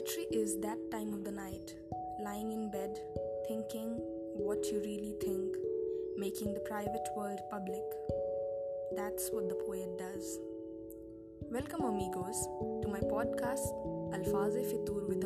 Poetry 0.00 0.24
is 0.32 0.56
that 0.60 0.78
time 0.90 1.12
of 1.12 1.24
the 1.24 1.30
night, 1.30 1.74
lying 2.24 2.52
in 2.52 2.70
bed, 2.70 2.98
thinking 3.46 3.98
what 4.34 4.64
you 4.72 4.80
really 4.80 5.12
think, 5.20 5.54
making 6.16 6.54
the 6.54 6.60
private 6.60 7.06
world 7.14 7.38
public. 7.50 7.82
That's 8.96 9.28
what 9.30 9.50
the 9.50 9.56
poet 9.56 9.98
does. 9.98 10.38
Welcome, 11.50 11.82
amigos, 11.82 12.48
to 12.80 12.88
my 12.88 13.00
podcast 13.00 13.68
Alfaze 14.16 14.64
Fitur 14.72 15.06
with 15.06 15.19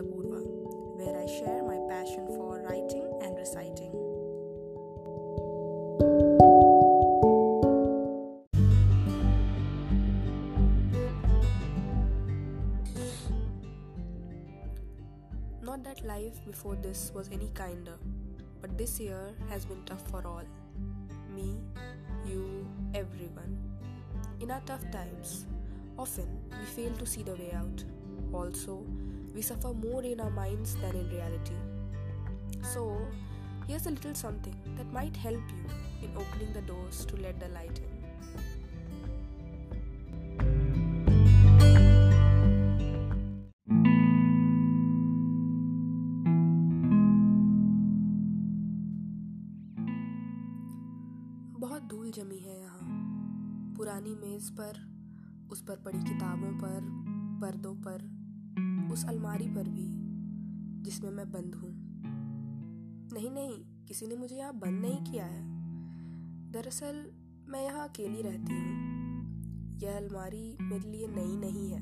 Not 15.64 15.82
that 15.84 16.04
life 16.04 16.44
before 16.44 16.76
this 16.76 17.10
was 17.14 17.30
any 17.32 17.50
kinder, 17.54 17.94
but 18.60 18.76
this 18.76 19.00
year 19.00 19.32
has 19.48 19.64
been 19.64 19.82
tough 19.86 20.06
for 20.10 20.22
all. 20.26 20.42
Me, 21.34 21.56
you, 22.26 22.66
everyone. 22.94 23.56
In 24.40 24.50
our 24.50 24.60
tough 24.66 24.84
times, 24.90 25.46
often 25.98 26.28
we 26.50 26.66
fail 26.66 26.92
to 26.98 27.06
see 27.06 27.22
the 27.22 27.32
way 27.32 27.50
out. 27.54 27.82
Also, 28.34 28.84
we 29.34 29.40
suffer 29.40 29.72
more 29.72 30.02
in 30.02 30.20
our 30.20 30.28
minds 30.28 30.76
than 30.76 30.94
in 30.96 31.08
reality. 31.08 31.56
So, 32.60 33.00
here's 33.66 33.86
a 33.86 33.90
little 33.90 34.14
something 34.14 34.56
that 34.76 34.92
might 34.92 35.16
help 35.16 35.40
you 35.48 36.06
in 36.06 36.14
opening 36.14 36.52
the 36.52 36.60
doors 36.60 37.06
to 37.06 37.16
let 37.16 37.40
the 37.40 37.48
light 37.48 37.78
in. 37.78 38.03
धूल 52.04 52.12
जमी 52.12 52.38
है 52.38 52.60
यहाँ। 52.60 52.80
पुरानी 53.76 54.14
मेज 54.14 54.50
पर, 54.50 54.74
उस 55.50 55.62
पर 55.62 55.76
पड़ी 55.76 55.98
किताबों 55.98 56.58
पर, 56.58 56.80
पर्दों 57.40 57.74
पर, 57.74 58.02
उस 58.92 59.04
अलमारी 59.04 59.48
पर 59.48 59.68
भी, 59.68 59.86
जिसमें 60.82 61.10
मैं 61.10 61.32
बंद 61.32 61.54
हूँ। 61.54 61.74
नहीं 63.12 63.30
नहीं, 63.30 63.84
किसी 63.86 64.06
ने 64.06 64.16
मुझे 64.16 64.36
यहाँ 64.36 64.54
बंद 64.54 64.80
नहीं 64.80 65.12
किया 65.12 65.24
है। 65.24 65.42
दरअसल, 66.52 67.12
मैं 67.48 67.64
यहाँ 67.64 67.88
अकेली 67.88 68.22
रहती 68.22 68.52
हूँ। 68.52 68.70
यह 69.78 69.96
अलमारी 69.96 70.56
मेरे 70.60 70.90
लिए 70.90 71.06
नई 71.08 71.36
नहीं 71.36 71.70
है। 71.70 71.80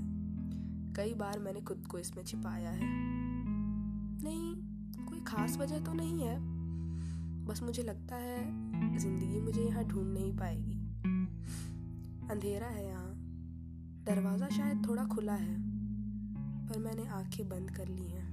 कई 0.92 1.14
बार 1.14 1.38
मैंने 1.38 1.60
खुद 1.60 1.86
को 1.86 1.98
इसमें 1.98 2.24
छिपाया 2.24 2.70
है। 2.70 2.80
नहीं, 4.22 4.56
कोई 5.06 5.20
खास 5.20 5.56
वजह 5.58 5.78
तो 5.78 5.92
नहीं 5.92 6.20
है। 6.20 6.51
बस 7.44 7.62
मुझे 7.62 7.82
लगता 7.82 8.16
है 8.16 8.98
ज़िंदगी 8.98 9.40
मुझे 9.40 9.62
यहाँ 9.62 9.84
ढूंढ 9.84 10.12
नहीं 10.14 10.32
पाएगी। 10.36 10.78
अंधेरा 12.30 12.66
है 12.66 12.86
यहाँ। 12.86 13.12
दरवाज़ा 14.06 14.48
शायद 14.48 14.86
थोड़ा 14.86 15.04
खुला 15.06 15.32
है, 15.34 15.56
पर 16.68 16.78
मैंने 16.78 17.06
आँखें 17.10 17.48
बंद 17.48 17.70
कर 17.70 17.88
ली 17.88 18.06
हैं। 18.06 18.30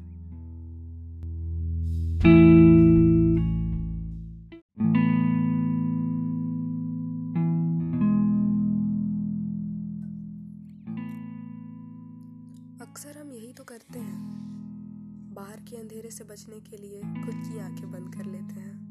अक्सर 12.81 13.17
हम 13.17 13.31
यही 13.31 13.53
तो 13.53 13.63
करते 13.63 13.99
हैं। 13.99 15.33
बाहर 15.33 15.59
के 15.59 15.75
अंधेरे 15.77 16.11
से 16.11 16.23
बचने 16.23 16.59
के 16.61 16.77
लिए 16.77 17.01
खुद 17.01 17.43
की 17.43 17.59
आँखें 17.59 17.91
बंद 17.91 18.13
कर 18.15 18.25
लेते 18.25 18.59
हैं। 18.59 18.88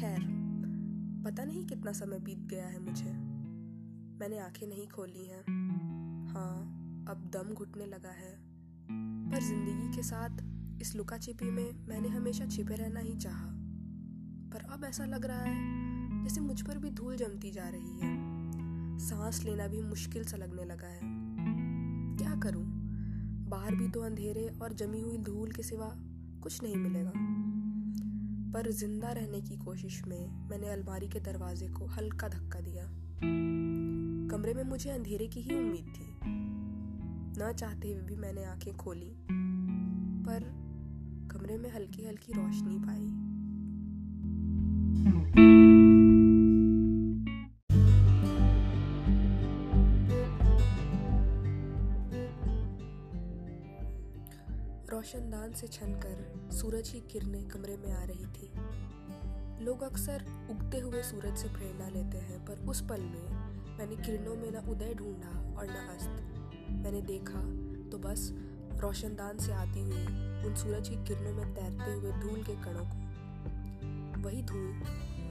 खैर, 0.00 0.20
पता 1.24 1.44
नहीं 1.44 1.66
कितना 1.66 1.92
समय 1.92 2.18
बीत 2.18 2.38
गया 2.38 2.66
है 2.66 2.80
मुझे। 2.80 3.12
मैंने 4.20 4.38
आँखें 4.38 4.66
नहीं 4.66 4.88
खोली 4.88 5.26
हैं। 5.26 5.42
हाँ 6.28 6.56
अब 7.08 7.30
दम 7.34 7.54
घुटने 7.54 7.86
लगा 7.86 8.10
है। 8.10 8.32
पर 9.30 9.42
ज़िंदगी 9.42 9.96
के 9.96 10.02
साथ 10.02 10.30
इस 10.80 10.96
लुका 10.96 11.18
छिपी 11.18 11.50
में 11.50 11.86
मैंने 11.88 12.08
हमेशा 12.08 12.46
छिपे 12.46 12.74
रहना 12.74 13.00
ही 13.00 13.16
चाहा। 13.16 13.48
पर 14.52 14.72
अब 14.72 14.84
ऐसा 14.84 15.04
लग 15.04 15.26
रहा 15.26 15.42
है 15.42 16.24
जैसे 16.24 16.40
मुझ 16.40 16.60
पर 16.62 16.78
भी 16.78 16.90
धूल 16.90 17.16
जमती 17.16 17.50
जा 17.50 17.68
रही 17.68 17.98
है। 17.98 18.32
सांस 18.98 19.44
लेना 19.44 19.66
भी 19.66 19.82
मुश्किल 19.82 20.24
सा 20.24 20.36
लगने 20.36 20.64
लगा 20.64 20.86
है। 20.86 21.00
क्या 22.16 22.34
करूँ? 22.40 22.64
बाहर 23.48 23.74
भी 23.74 23.88
तो 23.88 24.00
अंधेरे 24.00 24.58
और 24.62 24.72
जमी 24.72 25.00
हुई 25.00 25.18
धूल 25.18 25.52
के 25.52 25.62
सिवा 25.62 25.92
कुछ 26.42 26.62
नहीं 26.62 26.76
मिलेगा। 26.76 27.12
पर 28.54 28.70
ज़िंदा 28.70 29.12
रहने 29.12 29.40
की 29.40 29.56
कोशिश 29.56 30.02
में 30.08 30.48
मैंने 30.48 30.68
अलमारी 30.68 31.08
के 31.08 31.20
दरवाजे 31.20 31.68
को 31.68 31.86
हल्का 31.86 32.28
धक्का 32.28 32.60
दिया। 32.60 32.84
कमरे 34.32 34.54
में 34.54 34.64
मुझे 34.64 34.90
अंधेरे 34.90 35.26
की 35.26 35.40
ही 35.40 35.58
उम्मीद 35.58 35.84
थी। 35.86 36.16
न 37.38 37.52
चाहते 37.58 37.92
हुए 37.92 38.02
भी 38.02 38.16
मैंने 38.16 38.44
आँखें 38.44 38.76
खोली, 38.76 39.16
पर 40.22 40.40
कमरे 41.32 41.58
में 41.58 41.74
हल्की 41.74 42.06
हल्की 42.06 42.32
रोशनी 42.32 42.78
पाई। 42.78 43.32
रोशनदान 55.02 55.52
से 55.52 55.66
छनकर 55.66 56.50
सूरज 56.54 56.88
की 56.88 56.98
किरणें 57.12 57.46
कमरे 57.48 57.76
में 57.76 57.92
आ 57.92 58.02
रही 58.02 58.26
थी। 58.34 59.64
लोग 59.64 59.82
अक्सर 59.82 60.24
उगते 60.50 60.78
हुए 60.80 61.02
सूरज 61.02 61.38
से 61.38 61.48
प्रेरणा 61.48 61.88
लेते 61.88 62.18
हैं, 62.18 62.38
पर 62.46 62.60
उस 62.70 62.80
पल 62.90 63.00
में 63.00 63.78
मैंने 63.78 63.96
किरणों 63.96 64.34
में 64.36 64.50
न 64.50 64.62
उदय 64.70 64.94
ढूंढा 64.94 65.32
और 65.58 65.66
न 65.66 65.80
अस्त। 65.96 66.70
मैंने 66.84 67.00
देखा 67.02 67.42
तो 67.90 67.98
बस 67.98 68.28
रोशनदान 68.82 69.38
से 69.38 69.52
आती 69.52 69.80
हुई 69.80 70.06
उन 70.46 70.54
सूरज 70.54 70.88
की 70.88 71.04
किरणों 71.04 71.32
में 71.32 71.54
तैरते 71.54 71.92
हुए 71.92 72.12
धूल 72.20 72.42
के 72.44 72.54
कणों 72.64 72.86
को। 72.86 74.22
वही 74.22 74.42
धूल 74.42 74.68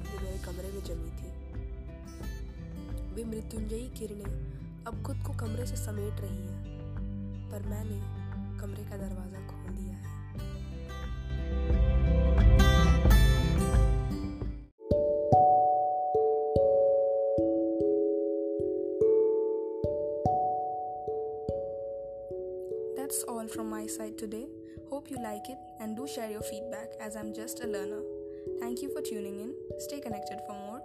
जो 0.03 0.19
मेरे 0.19 0.37
कमरे 0.45 0.71
में 0.71 0.83
जमी 0.83 1.11
थी। 1.11 1.29
वे 3.13 3.23
मृत्युंजयी 3.25 3.87
किरणें 3.89 4.31
अब 4.87 5.03
खुद 5.03 5.23
को 5.27 5.37
कमरे 5.39 5.65
से 5.65 5.75
समेट 5.85 6.21
रही 6.21 6.47
हैं, 6.47 7.49
पर 7.51 7.69
मैंने 7.69 8.19
कमरे 8.61 8.83
का 8.89 8.97
दरवाज़ा 8.97 9.39
खोल 9.51 9.75
दिया 9.77 9.95
है 9.97 10.09
That's 22.97 23.23
all 23.31 23.47
from 23.47 23.69
my 23.69 23.87
side 23.87 24.17
today. 24.17 24.47
Hope 24.89 25.09
you 25.09 25.17
like 25.23 25.49
it 25.49 25.57
and 25.79 25.97
do 25.97 26.07
share 26.07 26.29
your 26.31 26.41
feedback 26.41 26.95
as 26.99 27.17
I'm 27.17 27.33
just 27.33 27.63
a 27.63 27.67
learner. 27.67 28.01
Thank 28.59 28.81
you 28.81 28.89
for 28.93 29.01
tuning 29.01 29.39
in. 29.39 29.53
Stay 29.79 29.99
connected 29.99 30.39
for 30.47 30.53
more. 30.53 30.81